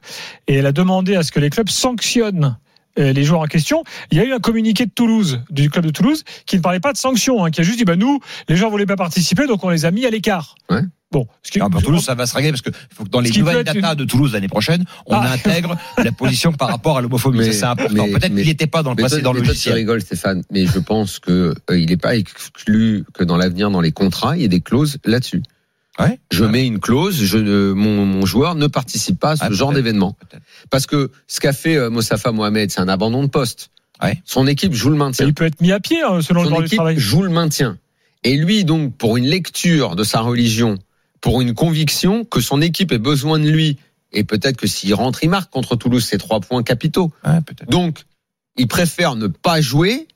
et 0.48 0.56
elle 0.56 0.66
a 0.66 0.72
demandé 0.72 1.16
à 1.16 1.24
ce 1.24 1.32
que 1.32 1.40
les 1.40 1.50
clubs 1.50 1.70
sanctionnent 1.70 2.58
les 2.98 3.24
joueurs 3.24 3.42
en 3.42 3.46
question. 3.48 3.84
Il 4.12 4.18
y 4.18 4.22
a 4.22 4.26
eu 4.26 4.34
un 4.34 4.40
communiqué 4.40 4.86
de 4.86 4.92
Toulouse, 4.92 5.42
du 5.50 5.70
club 5.70 5.86
de 5.86 5.92
Toulouse, 5.92 6.24
qui 6.46 6.58
ne 6.58 6.62
parlait 6.62 6.80
pas 6.80 6.94
de 6.94 6.98
sanctions, 6.98 7.44
hein, 7.46 7.52
qui 7.52 7.62
a 7.62 7.64
juste 7.64 7.78
dit 7.78 7.86
bah 7.86 7.96
nous, 7.96 8.20
les 8.50 8.56
gens 8.56 8.70
voulaient 8.70 8.86
pas 8.86 8.96
participer, 8.96 9.48
donc 9.48 9.64
on 9.64 9.70
les 9.70 9.86
a 9.86 9.92
mis 9.92 10.06
à 10.06 10.10
l'écart. 10.10 10.56
Ouais. 10.70 10.82
Bon, 11.12 11.28
ce 11.44 11.52
qui, 11.52 11.60
Alors, 11.60 11.70
pour 11.70 11.84
Toulouse, 11.84 12.04
ça 12.04 12.16
va 12.16 12.26
se 12.26 12.34
régler 12.36 12.50
parce 12.52 12.64
que 12.64 12.72
faut 12.92 13.04
que 13.04 13.10
dans 13.10 13.20
les 13.20 13.30
nouvelles 13.30 13.58
être 13.58 13.76
une- 13.76 13.94
de 13.96 14.04
Toulouse 14.04 14.34
l'année 14.34 14.48
prochaine, 14.48 14.84
on 15.06 15.14
Ah. 15.14 15.32
intègre 15.32 15.78
la 16.04 16.12
position 16.12 16.52
par 16.52 16.70
rapport 16.70 16.98
à 16.98 17.02
l'homophobie. 17.02 17.54
C'est 17.54 17.64
important. 17.66 18.06
Peut-être 18.08 18.34
qu'il 18.36 18.48
n'était 18.48 18.66
pas 18.66 18.82
dans 18.82 18.90
le 18.92 18.96
Mais 18.96 19.04
toi, 19.04 19.10
précédent 19.10 19.32
mais 19.34 19.40
toi, 19.40 19.44
tu 19.46 19.50
logiciel. 19.50 19.76
rigoles, 19.76 20.02
Stéphane, 20.02 20.42
mais 20.52 20.66
je 20.66 20.80
pense 20.80 21.20
que 21.20 21.54
euh, 21.70 21.78
il 21.80 21.90
n'est 21.90 21.98
pas 21.98 22.16
exclu 22.16 23.04
que 23.14 23.24
dans 23.24 23.38
l'avenir, 23.38 23.70
dans 23.70 23.82
les 23.82 23.92
contrats, 23.92 24.36
il 24.38 24.42
y 24.42 24.46
ait 24.46 24.50
des 24.50 24.62
clauses 24.62 24.98
là-dessus. 25.06 25.44
Ouais. 26.00 26.20
Je 26.32 26.44
mets 26.44 26.66
une 26.66 26.80
clause, 26.80 27.24
je 27.24 27.72
mon, 27.74 28.06
mon 28.06 28.26
joueur 28.26 28.56
ne 28.56 28.68
participe 28.68 29.20
pas 29.20 29.32
à 29.32 29.36
ce 29.36 29.44
Ah, 29.46 29.52
genre 29.52 29.74
d'événement. 29.74 30.18
Parce 30.72 30.88
que 30.88 31.12
ce 31.28 31.40
qu'a 31.40 31.54
fait 31.54 31.76
euh, 31.76 31.90
Mostafa 31.90 32.32
Mohamed, 32.32 32.72
c'est 32.72 32.80
un 32.82 32.88
abandon 32.88 33.22
de 33.24 33.28
poste. 33.30 33.70
Ouais. 34.02 34.20
Son 34.26 34.48
équipe 34.48 34.74
joue 34.74 34.90
le 34.90 34.96
maintien. 34.98 35.28
il 35.28 35.34
peut 35.36 35.46
être 35.46 35.62
mis 35.62 35.72
à 35.72 35.80
pied 35.80 36.02
hein, 36.02 36.22
selon 36.22 36.42
le 36.42 36.46
Son 36.46 36.50
droit 36.50 36.62
du 36.62 36.66
équipe 36.66 36.78
travail. 36.78 36.98
joue 36.98 37.22
le 37.22 37.30
maintien. 37.30 37.78
Et 38.24 38.38
lui, 38.38 38.64
donc, 38.66 38.96
pour 38.98 39.18
une 39.18 39.26
lecture 39.28 39.96
de 39.96 40.04
sa 40.04 40.22
religion, 40.22 40.78
pour 41.22 41.42
une 41.42 41.54
conviction 41.54 42.26
que 42.26 42.42
son 42.42 42.62
équipe 42.62 42.92
ait 42.92 42.98
besoin 42.98 43.38
de 43.38 43.48
lui, 43.50 43.78
et 44.12 44.24
peut-être 44.24 44.58
que 44.58 44.68
s'il 44.68 44.94
rentre, 44.96 45.24
il 45.24 45.30
marque 45.30 45.52
contre 45.52 45.76
Toulouse, 45.76 46.06
c'est 46.10 46.18
trois 46.18 46.40
points 46.40 46.64
capitaux. 46.64 47.12
Donc, 47.70 48.00
il 48.58 48.68
préfère 48.68 49.16
ne 49.16 49.28
pas 49.28 49.62
jouer 49.62 50.08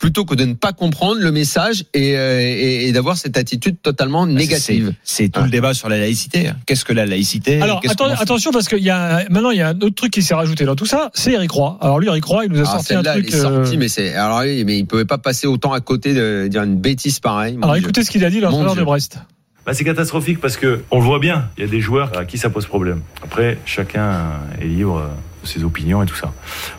plutôt 0.00 0.24
que 0.24 0.34
de 0.34 0.44
ne 0.46 0.54
pas 0.54 0.72
comprendre 0.72 1.20
le 1.20 1.30
message 1.30 1.84
et, 1.94 2.16
euh, 2.16 2.40
et, 2.40 2.88
et 2.88 2.92
d'avoir 2.92 3.16
cette 3.18 3.36
attitude 3.36 3.76
totalement 3.82 4.26
négative. 4.26 4.92
C'est 5.04 5.28
tout 5.28 5.40
Ah. 5.40 5.44
le 5.44 5.50
débat 5.50 5.74
sur 5.74 5.88
la 5.88 5.98
laïcité. 5.98 6.48
hein. 6.48 6.56
Qu'est-ce 6.66 6.84
que 6.84 6.92
la 6.94 7.06
laïcité 7.06 7.60
Alors 7.60 7.80
attention 8.18 8.50
parce 8.50 8.66
qu'il 8.66 8.78
y 8.82 8.90
a 8.90 9.24
maintenant 9.30 9.50
il 9.50 9.58
y 9.58 9.62
a 9.62 9.68
un 9.68 9.80
autre 9.80 9.94
truc 9.94 10.10
qui 10.12 10.22
s'est 10.22 10.34
rajouté 10.34 10.64
dans 10.64 10.74
tout 10.74 10.86
ça, 10.86 11.10
c'est 11.14 11.32
Eric 11.32 11.50
Roy. 11.52 11.78
Alors 11.82 12.00
lui 12.00 12.08
Eric 12.08 12.24
Roy, 12.24 12.46
il 12.46 12.50
nous 12.50 12.56
a 12.58 12.62
Alors 12.62 12.72
sorti 12.82 12.94
un 12.94 13.02
truc. 13.02 13.28
est 13.28 13.34
euh, 13.36 13.42
sortie, 13.64 13.76
mais 13.76 13.88
c'est 13.88 14.14
alors 14.14 14.40
oui, 14.40 14.64
mais 14.64 14.78
il 14.78 14.86
pouvait 14.86 15.04
pas 15.04 15.18
passer 15.18 15.46
autant 15.46 15.72
à 15.72 15.80
côté 15.80 16.14
de 16.14 16.48
dire 16.50 16.62
une 16.62 16.76
bêtise 16.80 17.20
pareille. 17.20 17.58
Alors 17.60 17.74
Dieu. 17.74 17.84
écoutez 17.84 18.02
ce 18.02 18.10
qu'il 18.10 18.24
a 18.24 18.30
dit 18.30 18.40
l'entraîneur 18.40 18.74
de 18.74 18.82
Brest. 18.82 19.18
Bah, 19.66 19.74
c'est 19.74 19.84
catastrophique 19.84 20.40
parce 20.40 20.56
que 20.56 20.80
on 20.90 20.98
le 20.98 21.04
voit 21.04 21.18
bien, 21.18 21.50
il 21.58 21.64
y 21.64 21.66
a 21.66 21.70
des 21.70 21.82
joueurs 21.82 22.16
à 22.18 22.24
qui 22.24 22.38
ça 22.38 22.48
pose 22.48 22.64
problème. 22.64 23.02
Après, 23.22 23.58
chacun 23.66 24.40
est 24.60 24.64
libre 24.64 25.02
de 25.02 25.06
ses 25.46 25.64
opinions 25.64 26.02
et 26.02 26.06
tout 26.06 26.14
ça. 26.14 26.32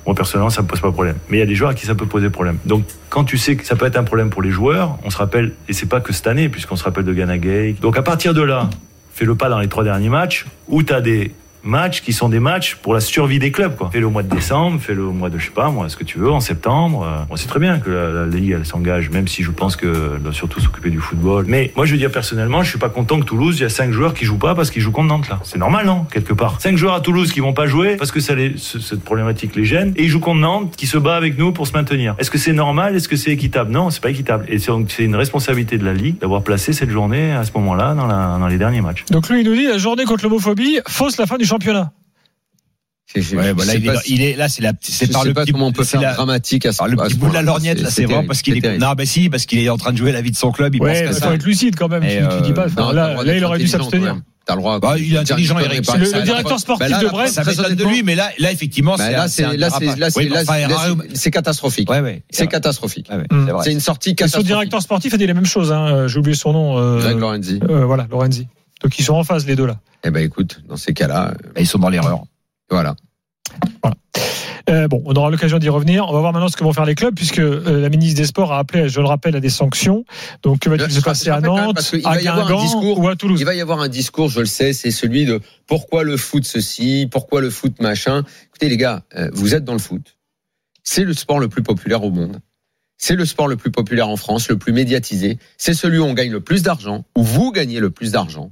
Moi 0.06 0.16
personnellement, 0.16 0.50
ça 0.50 0.62
me 0.62 0.68
pose 0.68 0.80
pas 0.80 0.88
de 0.88 0.94
problème. 0.94 1.18
Mais 1.30 1.38
il 1.38 1.40
y 1.40 1.44
a 1.44 1.48
des 1.48 1.56
joueurs 1.56 1.72
à 1.72 1.74
qui 1.74 1.86
ça 1.86 1.96
peut 1.96 2.06
poser 2.06 2.30
problème. 2.30 2.58
Donc 2.66 2.84
quand 3.10 3.24
tu 3.24 3.38
sais 3.38 3.56
que 3.56 3.66
ça 3.66 3.76
peut 3.76 3.86
être 3.86 3.98
un 3.98 4.04
problème 4.04 4.30
pour 4.30 4.42
les 4.42 4.52
joueurs, 4.52 4.98
on 5.04 5.10
se 5.10 5.18
rappelle 5.18 5.54
et 5.68 5.74
c'est 5.74 5.88
pas 5.88 6.02
que 6.02 6.14
cette 6.14 6.28
année 6.28 6.50
puisqu'on 6.50 6.76
se 6.76 6.84
rappelle 6.84 7.06
de 7.06 7.14
Ghana 7.14 7.38
Gay. 7.38 7.76
Donc 7.82 7.98
à 7.98 8.02
partir 8.02 8.34
de 8.34 8.42
là, 8.42 8.70
fais 9.14 9.26
le 9.26 9.36
pas 9.36 9.50
dans 9.50 9.60
les 9.60 9.68
trois 9.68 9.84
derniers 9.84 10.10
matchs 10.10 10.46
où 10.68 10.84
tu 10.84 10.94
as 10.94 11.02
des 11.02 11.32
matchs 11.64 12.02
qui 12.02 12.14
sont 12.14 12.30
des 12.30 12.40
matchs 12.40 12.76
pour 12.76 12.94
la 12.94 13.00
survie 13.00 13.40
des 13.40 13.52
clubs. 13.52 13.76
Fais-le 13.92 14.08
mois 14.10 14.24
de 14.24 14.30
décembre, 14.34 14.80
fais-le 14.82 15.04
mois 15.04 15.30
de, 15.30 15.38
je 15.38 15.46
sais 15.46 15.52
pas, 15.52 15.70
moi, 15.70 15.90
ce 15.90 15.96
que 15.96 16.04
tu 16.04 16.18
veux, 16.20 16.32
en 16.32 16.40
septembre. 16.40 17.04
Euh, 17.06 17.24
On 17.30 17.36
sait 17.36 17.48
très 17.48 17.60
bien 17.60 17.80
que 17.80 17.90
la, 17.90 18.26
Ligue, 18.26 18.56
elle 18.58 18.66
s'engage, 18.66 19.10
même 19.10 19.28
si 19.28 19.44
je 19.44 19.52
pense 19.52 19.76
qu'elle 19.76 20.20
doit 20.22 20.34
surtout 20.34 20.60
s'occuper 20.60 20.90
du 20.90 21.00
football. 21.00 21.46
Mais 21.48 21.72
moi, 21.76 21.86
je 21.86 21.92
veux 21.92 21.98
dire 21.98 22.12
personnellement, 22.12 22.64
je 22.64 22.70
suis 22.70 22.80
pas 22.80 22.90
content 22.90 23.20
que 23.20 23.26
Toulouse, 23.26 23.58
il 23.60 23.64
y 23.64 23.66
a 23.66 23.70
cinq 23.70 23.92
joueurs 23.92 24.14
qui 24.14 24.26
jouent 24.26 24.38
pas 24.38 24.56
parce 24.56 24.72
qu'ils 24.72 24.82
jouent 24.82 24.92
contre 24.92 25.08
Nantes, 25.10 25.30
là. 25.30 25.40
C'est 25.44 25.58
normal, 25.58 25.86
non 25.86 26.06
Quelque 26.12 26.34
part. 26.34 26.60
Cinq 26.62 26.78
joueurs 26.78 26.94
à 26.94 27.02
Toulouse 27.02 27.32
qui 27.32 27.40
vont 27.40 27.54
pas 27.54 27.68
jouer 27.68 27.96
parce 27.98 28.12
que 28.12 28.20
ça 28.20 28.36
les, 28.36 28.54
ce- 28.58 28.80
cette 28.80 29.04
problématique 29.04 29.56
les 29.56 29.66
gêne 29.66 29.94
et 29.98 30.04
ils 30.04 30.10
jouent 30.10 30.20
contre 30.20 30.40
Nantes 30.40 30.74
qui 30.78 30.88
se 30.88 30.98
bat 30.98 31.16
avec 31.16 31.38
nous 31.38 31.52
pour 31.52 31.68
se 31.68 31.74
maintenir. 31.74 32.16
Est-ce 32.20 32.32
que 32.32 32.38
c'est 32.38 32.54
normal? 32.54 32.96
Est-ce 32.96 33.08
que 33.08 33.16
c'est 33.16 33.32
équitable? 33.32 33.72
Non, 33.72 33.90
c'est 33.90 34.02
pas 34.02 34.10
équitable. 34.10 34.46
Et 34.48 34.58
c'est 34.60 34.72
une 35.04 35.16
responsabilité 35.16 35.78
de 35.78 35.86
la 35.86 35.94
Ligue 35.94 36.20
d'avoir 36.20 36.42
placé 36.44 36.74
cette 36.74 36.90
journée 36.90 37.32
à 37.34 37.44
ce 37.44 37.52
moment-là 37.56 37.94
dans, 37.94 38.08
dans 38.40 38.48
les 38.48 38.58
derniers 38.58 38.82
matchs. 38.82 39.06
Donc 39.12 39.30
lui, 39.30 39.42
il 39.42 39.48
nous 39.50 39.56
dit 39.56 39.68
la 39.68 39.78
journée 39.78 40.06
contre 40.06 40.24
l'homophobie 40.24 40.80
fausse 40.88 41.18
la 41.18 41.26
fin 41.26 41.38
du 41.38 41.46
championnat. 41.52 41.92
Ouais, 43.14 43.54
bah 43.54 43.66
là, 43.66 43.74
sais 43.74 43.78
il, 43.80 43.86
pas 43.86 43.96
est, 43.96 43.98
si- 43.98 44.14
il 44.16 44.22
est 44.22 44.36
là, 44.38 44.48
c'est 44.48 44.62
la, 44.62 44.72
c'est 44.80 45.08
je 45.08 45.12
par 45.12 45.26
le 45.26 45.34
pas 45.34 45.44
petit, 45.44 45.52
comment 45.52 45.68
on 45.68 45.74
peut 45.74 45.84
c'est 45.84 45.92
faire 45.98 46.02
la- 46.02 46.14
dramatique 46.14 46.66
à 46.66 46.72
ce 46.72 46.78
par 46.78 46.88
le 46.88 46.98
à 46.98 47.04
petit 47.04 47.16
ce 47.16 47.20
bout 47.20 47.28
de 47.28 47.34
la 47.34 47.42
lorgnette, 47.42 47.82
là, 47.82 47.90
c'est 47.92 48.06
vraiment 48.06 48.24
parce 48.26 48.42
qu'il 48.42 48.56
est, 48.56 48.62
terrible. 48.62 48.82
non, 48.82 48.94
bah 48.94 49.06
si, 49.06 49.30
parce 49.30 49.46
qu'il 49.46 49.60
est 49.60 49.68
en 49.68 49.76
train 49.76 49.92
de 49.92 49.98
jouer 49.98 50.14
la 50.14 50.22
vie 50.22 50.32
de 50.32 50.38
son 50.38 50.54
club, 50.54 50.74
il 50.76 50.82
Ouais, 50.82 51.08
pense 51.08 51.16
faut 51.16 51.26
ça. 51.26 51.34
être 51.34 51.44
lucide 51.44 51.76
quand 51.76 51.90
même. 51.90 52.04
Tu, 52.04 52.38
tu 52.38 52.42
dis 52.44 52.54
pas. 52.54 52.68
euh, 52.68 52.70
Non, 52.78 52.92
là, 52.94 53.36
il 53.36 53.44
aurait 53.44 53.60
dû 53.60 53.68
s'abstenir. 53.68 54.16
T'as 54.46 54.56
le 54.56 54.62
droit. 54.62 54.80
Bah, 54.80 54.96
il 54.98 55.14
est 55.14 55.18
intelligent, 55.18 55.60
Eric. 55.60 55.86
le- 55.94 56.00
le 56.00 56.06
ça- 56.06 56.22
directeur 56.22 56.58
sportif 56.60 56.88
Bah 56.88 56.90
là, 56.90 57.04
de 57.04 57.10
Brest. 57.10 57.34
Ça 57.36 57.44
m'étonne 57.44 57.76
de 57.76 57.84
lui, 57.84 58.02
mais 58.02 58.16
là, 58.16 58.30
là, 58.40 58.52
effectivement, 58.54 58.96
bah 58.96 59.06
c'est 59.06 59.12
là, 59.12 59.28
c'est 59.28 59.58
là, 59.58 60.10
c'est 61.14 61.32
catastrophique. 61.32 61.90
Ouais, 61.92 62.00
ouais. 62.00 62.24
C'est 62.30 62.48
catastrophique. 62.48 63.08
Ouais, 63.12 63.18
ouais, 63.18 63.52
c'est 63.64 63.74
une 63.74 63.82
sortie 63.82 64.10
Et 64.10 64.12
son 64.12 64.16
catastrophique. 64.16 64.48
directeur 64.48 64.82
sportif 64.82 65.14
a 65.14 65.18
dit 65.18 65.28
la 65.28 65.34
même 65.34 65.46
chose. 65.46 65.74
Hein. 65.74 66.08
J'ai 66.08 66.18
oublié 66.18 66.36
son 66.38 66.54
nom. 66.54 66.78
euh, 66.80 67.00
Greg 67.02 67.20
Lorenzi. 67.20 67.60
euh, 67.70 67.84
voilà, 67.86 68.08
Lorenzi. 68.10 68.48
Donc 68.82 68.98
ils 68.98 69.04
sont 69.04 69.16
en 69.16 69.24
phase 69.26 69.46
les 69.46 69.56
deux 69.58 69.66
là. 69.68 69.80
Eh 70.04 70.10
ben 70.12 70.24
écoute, 70.24 70.62
dans 70.68 70.78
ces 70.78 70.94
cas-là, 70.94 71.34
euh, 71.46 71.60
Ils 71.60 71.68
sont 71.68 71.80
dans 71.80 71.90
l'erreur. 71.90 72.24
voilà. 72.70 72.96
Euh, 74.70 74.88
bon, 74.88 75.02
on 75.06 75.14
aura 75.16 75.30
l'occasion 75.32 75.58
d'y 75.58 75.70
revenir. 75.70 76.06
On 76.08 76.14
va 76.14 76.20
voir 76.20 76.34
maintenant 76.34 76.48
ce 76.48 76.56
que 76.56 76.64
vont 76.64 76.72
faire 76.72 76.86
les 76.86 76.96
clubs, 76.96 77.16
puisque 77.16 77.40
euh, 77.40 77.82
la 77.82 77.90
ministre 77.90 78.18
des 78.22 78.28
Sports 78.28 78.54
a 78.54 78.60
appelé, 78.60 78.88
je 78.90 79.00
le 79.02 79.08
rappelle, 79.08 79.36
à 79.36 79.40
des 79.40 79.50
sanctions. 79.50 80.06
Donc, 80.44 80.60
que 80.60 80.70
va-t-il 80.70 80.92
se 80.92 81.02
passer 81.02 81.30
à 81.30 81.42
Nantes, 81.42 81.94
à 82.06 82.18
Guingamp 82.20 82.62
discours- 82.62 83.00
ou 83.00 83.08
à 83.08 83.16
Toulouse? 83.16 83.40
Il 83.42 83.46
va 83.46 83.56
y 83.56 83.62
avoir 83.62 83.82
un 83.82 83.90
discours, 83.90 84.30
je 84.30 84.40
le 84.40 84.46
sais, 84.46 84.72
c'est 84.72 84.92
celui 84.92 85.26
de 85.26 85.42
pourquoi 85.68 86.04
le 86.04 86.16
foot 86.16 86.46
ceci, 86.46 87.08
pourquoi 87.12 87.42
le 87.42 87.50
foot 87.50 87.82
machin? 87.82 88.24
Écoutez 88.46 88.70
les 88.70 88.78
gars, 88.78 89.04
euh, 89.18 89.30
vous 89.34 89.56
êtes 89.56 89.66
dans 89.66 89.74
le 89.74 89.80
foot. 89.80 90.16
C'est 90.84 91.04
le 91.04 91.14
sport 91.14 91.40
le 91.40 91.50
plus 91.50 91.64
populaire 91.64 92.04
au 92.04 92.12
monde. 92.12 92.40
C'est 92.98 93.16
le 93.16 93.26
sport 93.26 93.48
le 93.48 93.58
plus 93.58 93.72
populaire 93.72 94.10
en 94.10 94.16
France, 94.16 94.48
le 94.48 94.58
plus 94.58 94.74
médiatisé. 94.74 95.40
C'est 95.58 95.74
celui 95.74 95.98
où 95.98 96.04
on 96.04 96.14
gagne 96.14 96.32
le 96.32 96.40
plus 96.40 96.62
d'argent, 96.62 97.04
où 97.18 97.24
vous 97.24 97.52
gagnez 97.52 97.80
le 97.80 97.90
plus 97.90 98.12
d'argent. 98.12 98.52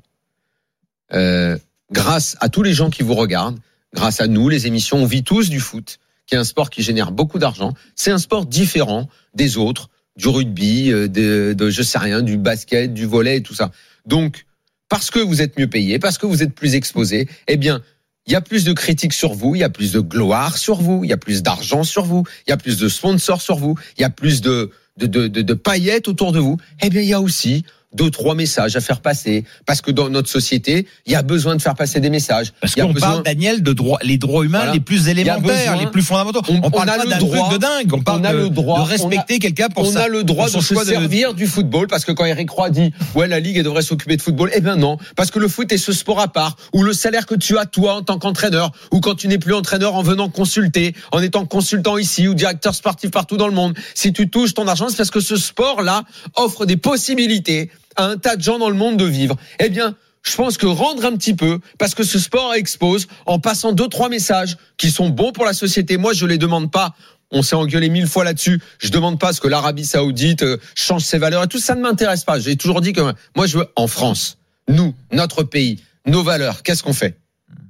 Euh, 1.14 1.58
grâce 1.92 2.36
à 2.40 2.50
tous 2.50 2.64
les 2.64 2.74
gens 2.74 2.90
qui 2.90 3.04
vous 3.04 3.16
regardent, 3.16 3.60
grâce 3.94 4.22
à 4.22 4.28
nous, 4.28 4.50
les 4.50 4.68
émissions, 4.68 4.98
on 4.98 5.06
vit 5.06 5.24
tous 5.24 5.50
du 5.50 5.60
foot, 5.60 6.00
qui 6.26 6.36
est 6.36 6.38
un 6.38 6.44
sport 6.44 6.70
qui 6.70 6.84
génère 6.84 7.12
beaucoup 7.12 7.40
d'argent. 7.40 7.74
C'est 7.96 8.12
un 8.12 8.20
sport 8.20 8.46
différent 8.46 9.10
des 9.34 9.58
autres, 9.58 9.90
du 10.16 10.28
rugby, 10.28 10.92
euh, 10.92 11.08
de, 11.08 11.54
de 11.58 11.70
je 11.70 11.82
sais 11.82 12.00
rien, 12.00 12.22
du 12.22 12.38
basket, 12.38 12.94
du 12.94 13.06
volet 13.06 13.38
et 13.38 13.44
tout 13.44 13.56
ça. 13.56 13.72
Donc, 14.06 14.46
parce 14.90 15.12
que 15.12 15.20
vous 15.20 15.42
êtes 15.42 15.58
mieux 15.58 15.70
payé, 15.70 16.00
parce 16.00 16.18
que 16.18 16.26
vous 16.26 16.44
êtes 16.44 16.54
plus 16.54 16.76
exposé, 16.76 17.28
eh 17.48 17.58
bien, 17.58 17.82
il 18.26 18.34
y 18.34 18.36
a 18.36 18.42
plus 18.42 18.64
de 18.64 18.74
critiques 18.74 19.14
sur 19.14 19.34
vous, 19.34 19.56
il 19.56 19.60
y 19.60 19.64
a 19.64 19.70
plus 19.70 19.92
de 19.92 20.00
gloire 20.00 20.58
sur 20.58 20.82
vous, 20.82 21.04
il 21.04 21.10
y 21.10 21.14
a 21.14 21.18
plus 21.18 21.42
d'argent 21.42 21.84
sur 21.84 22.06
vous, 22.06 22.24
il 22.46 22.52
y 22.52 22.54
a 22.54 22.58
plus 22.58 22.78
de 22.78 22.88
sponsors 22.88 23.42
sur 23.42 23.56
vous, 23.56 23.76
il 23.98 24.02
y 24.02 24.04
a 24.04 24.10
plus 24.10 24.42
de, 24.42 24.72
de, 24.98 25.08
de, 25.08 25.28
de, 25.28 25.42
de 25.42 25.54
paillettes 25.54 26.08
autour 26.08 26.32
de 26.32 26.40
vous. 26.40 26.58
Eh 26.82 26.90
bien, 26.90 27.02
il 27.02 27.08
y 27.08 27.14
a 27.14 27.22
aussi 27.22 27.66
deux, 27.94 28.12
trois 28.12 28.36
messages 28.36 28.76
à 28.76 28.82
faire 28.82 29.02
passer. 29.02 29.46
Parce 29.66 29.82
que 29.82 29.92
dans 29.92 30.10
notre 30.10 30.30
société, 30.30 30.86
il 31.06 31.12
y 31.12 31.16
a 31.16 31.24
besoin 31.24 31.56
de 31.56 31.62
faire 31.62 31.76
passer 31.76 32.00
des 32.00 32.10
messages. 32.10 32.54
Parce 32.62 32.76
qu'on 32.76 32.92
besoin- 32.94 33.10
parle, 33.10 33.24
Daniel, 33.24 33.64
de 33.64 33.74
droits, 33.74 34.00
les 34.04 34.18
droits 34.18 34.46
humains 34.46 34.60
Voilà. 34.60 34.74
les 34.74 34.80
plus 34.80 35.08
élémentaires, 35.08 35.76
les 35.78 35.88
plus 35.88 36.04
fondamentaux. 36.04 36.42
On- 36.50 36.56
On, 36.56 36.68
on 36.68 36.72
parle 36.72 36.90
a 36.90 36.98
pas 36.98 37.06
le 37.06 37.16
droit- 37.16 37.50
de 37.54 37.58
dingue. 37.58 37.94
On 37.94 38.02
parle 38.02 38.22
on 38.22 38.24
a 38.26 38.32
de, 38.34 38.38
le 38.38 38.50
droit- 38.50 38.80
de 38.84 38.90
respecter 38.90 39.40
quelqu'un 39.40 39.70
pour 39.70 39.88
on 39.88 39.92
ça. 39.92 40.04
a 40.04 40.08
le 40.08 40.24
droit 40.24 40.46
de 40.50 40.60
se 40.60 40.74
de- 40.74 40.84
servir 40.84 41.34
du 41.34 41.48
football 41.48 41.88
parce 41.88 42.06
que 42.06 42.12
quand 42.12 42.26
Eric 42.26 42.50
Roy 42.50 42.70
dit 42.70 42.94
ouais 43.16 43.28
la 43.28 43.40
ligue 43.40 43.58
elle 43.58 43.64
devrait 43.64 43.82
s'occuper 43.82 44.18
de 44.18 44.22
football 44.22 44.52
eh 44.54 44.62
bien 44.62 44.76
non 44.76 44.98
parce 45.16 45.32
que 45.32 45.40
le 45.40 45.48
foot 45.48 45.72
est 45.72 45.78
ce 45.78 45.92
sport 45.94 46.20
à 46.20 46.28
part 46.28 46.56
où 46.74 46.84
le 46.84 46.94
salaire 46.94 47.26
que 47.26 47.36
tu 47.36 47.58
as 47.58 47.66
toi 47.66 47.96
en 47.96 48.02
tant 48.04 48.18
qu'entraîneur 48.20 48.72
ou 48.92 49.00
quand 49.00 49.16
tu 49.16 49.28
n'es 49.28 49.38
plus 49.40 49.54
entraîneur 49.54 49.96
en 49.96 50.04
venant 50.04 50.30
consulter 50.30 50.94
en 51.12 51.22
étant 51.22 51.46
consultant 51.46 51.98
ici 51.98 52.28
ou 52.28 52.34
directeur 52.34 52.76
sportif 52.76 53.12
partout 53.12 53.38
dans 53.38 53.48
le 53.48 53.54
monde 53.54 53.76
si 53.96 54.14
tu 54.14 54.30
touches 54.30 54.54
ton 54.54 54.68
argent 54.68 54.90
c'est 54.90 54.98
parce 54.98 55.12
que 55.12 55.22
ce 55.22 55.38
sport 55.38 55.82
là 55.82 56.04
offre 56.36 56.66
des 56.66 56.78
possibilités 56.78 57.72
à 58.00 58.06
un 58.06 58.18
tas 58.18 58.36
de 58.36 58.42
gens 58.42 58.58
dans 58.58 58.70
le 58.70 58.76
monde 58.76 58.98
de 58.98 59.06
vivre 59.06 59.36
eh 59.60 59.70
bien 59.70 59.96
je 60.24 60.36
pense 60.36 60.58
que 60.58 60.66
rendre 60.66 61.06
un 61.06 61.16
petit 61.16 61.34
peu, 61.34 61.60
parce 61.78 61.96
que 61.96 62.04
ce 62.04 62.20
sport 62.20 62.54
expose, 62.54 63.08
en 63.26 63.40
passant 63.40 63.72
deux, 63.72 63.88
trois 63.88 64.10
messages 64.10 64.58
qui 64.78 64.92
sont 64.92 65.10
bons 65.10 65.32
pour 65.32 65.46
la 65.46 65.54
société. 65.54 65.98
Moi, 65.98 66.14
je 66.14 66.26
les 66.26 66.38
demande 66.38 66.72
pas. 66.72 66.94
On 67.32 67.42
s'est 67.42 67.56
engueulé 67.56 67.90
mille 67.90 68.08
fois 68.08 68.24
là-dessus. 68.24 68.62
Je 68.80 68.90
demande 68.90 69.20
pas 69.20 69.34
ce 69.34 69.40
que 69.40 69.48
l'Arabie 69.48 69.86
Saoudite 69.86 70.44
euh, 70.44 70.58
change 70.76 71.04
ses 71.04 71.20
valeurs 71.20 71.44
et 71.44 71.48
tout. 71.48 71.60
Ça 71.60 71.76
ne 71.76 71.82
m'intéresse 71.82 72.24
pas. 72.24 72.40
J'ai 72.40 72.56
toujours 72.58 72.82
dit 72.82 72.92
que 72.92 73.02
moi, 73.36 73.46
je 73.46 73.60
veux 73.60 73.68
en 73.76 73.88
France, 73.88 74.38
nous, 74.68 74.94
notre 75.12 75.44
pays, 75.44 75.82
nos 76.06 76.24
valeurs. 76.24 76.64
Qu'est-ce 76.64 76.84
qu'on 76.84 76.94
fait? 76.94 77.18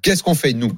Qu'est-ce 0.01 0.23
qu'on 0.23 0.35
fait 0.35 0.53
nous? 0.53 0.71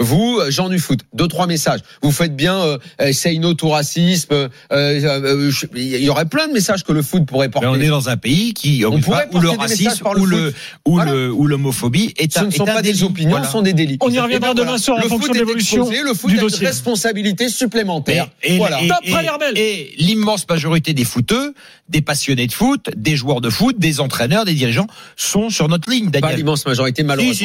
Vous, 0.00 0.38
euh, 0.40 0.50
gens 0.50 0.68
du 0.68 0.78
foot, 0.80 1.00
deux 1.12 1.28
trois 1.28 1.46
messages. 1.46 1.80
Vous 2.02 2.10
faites 2.10 2.34
bien, 2.34 2.56
euh, 2.56 2.78
euh, 3.00 3.12
say 3.12 3.38
no 3.38 3.54
to 3.54 3.68
racisme. 3.68 4.32
euh, 4.32 4.48
euh, 4.72 5.50
je- 5.50 5.66
Il 5.76 6.02
y 6.02 6.08
aurait 6.08 6.24
plein 6.24 6.48
de 6.48 6.52
messages 6.52 6.82
que 6.82 6.92
le 6.92 7.00
foot 7.02 7.24
pourrait 7.26 7.48
porter. 7.48 7.68
Mais 7.68 7.72
on 7.76 7.80
est 7.80 7.88
dans 7.88 8.08
un 8.08 8.16
pays 8.16 8.54
qui, 8.54 8.84
On 8.84 8.98
pourrait 9.00 9.28
où 9.32 9.38
le 9.38 9.50
racisme, 9.50 10.04
ou 10.16 10.26
le, 10.26 10.52
ou 10.86 10.94
Voilà. 10.96 11.12
le, 11.12 11.32
ou 11.32 11.46
l'homophobie 11.46 12.12
est 12.16 12.32
Ce 12.32 12.40
un, 12.40 12.46
ne 12.46 12.50
sont 12.50 12.64
pas 12.64 12.82
des 12.82 13.04
opinions, 13.04 13.30
Voilà. 13.30 13.46
ce 13.46 13.52
sont 13.52 13.62
des 13.62 13.72
délits. 13.72 13.98
On 14.00 14.10
y 14.10 14.18
reviendra 14.18 14.52
demain 14.54 14.78
soir 14.78 14.98
en 14.98 15.02
le 15.02 15.08
fonction 15.08 15.26
foot 15.28 15.34
de 15.34 15.38
l'évolution 15.38 15.88
Le 15.88 16.14
foot 16.14 16.30
du 16.30 16.38
a 16.38 16.42
une 16.42 16.66
responsabilité 16.66 17.48
supplémentaire. 17.48 18.28
Et, 18.42 18.54
et- 18.54 18.58
voilà. 18.58 18.80
et- 19.54 19.94
l'immense 19.98 20.46
majorité 20.48 20.92
des 20.92 21.04
footeux, 21.04 21.54
des 21.88 22.00
passionnés 22.00 22.46
de 22.46 22.52
foot, 22.52 22.90
des 22.96 23.14
joueurs 23.14 23.40
de 23.40 23.50
foot, 23.50 23.78
des 23.78 24.00
entraîneurs, 24.00 24.44
des 24.44 24.54
dirigeants 24.54 24.86
sont 25.16 25.50
sur 25.50 25.68
notre 25.68 25.90
ligne, 25.90 26.10
Pas 26.10 26.20
Daniel. 26.20 26.38
l'immense 26.38 26.64
majorité, 26.66 27.02
malheureusement. 27.02 27.32
Si, 27.34 27.38